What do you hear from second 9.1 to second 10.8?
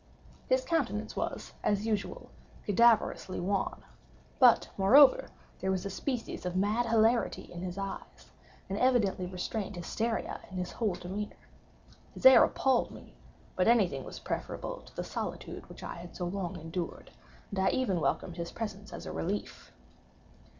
restrained hysteria in his